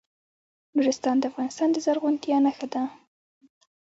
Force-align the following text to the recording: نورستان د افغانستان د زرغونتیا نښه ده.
نورستان 0.75 1.15
د 1.19 1.23
افغانستان 1.31 1.69
د 1.71 1.77
زرغونتیا 1.85 2.37
نښه 2.45 2.67
ده. 2.73 2.83